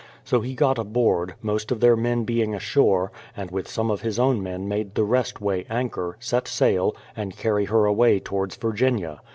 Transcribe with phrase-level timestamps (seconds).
[0.23, 4.17] So he got aboard, most of their men being ashore, and with some of his
[4.17, 9.21] own men made the rest weigh anchor, set sail, and carry her away towards Virginia.